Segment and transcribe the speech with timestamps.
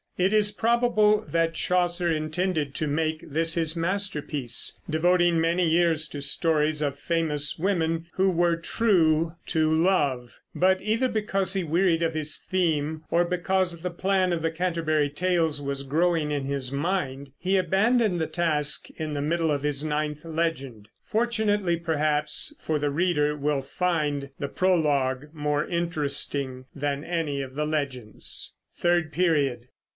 [0.17, 6.21] It is probable that Chaucer intended to make this his masterpiece, devoting many years to
[6.21, 12.13] stories of famous women who were true to love; but either because he wearied of
[12.13, 17.31] his theme, or because the plan of the Canterbury Tales was growing in his mind,
[17.39, 22.91] he abandoned the task in the middle of his ninth legend, fortunately, perhaps, for the
[22.91, 28.53] reader will find the Prologue more interesting than any of the legends.
[28.77, 29.67] THIRD PERIOD.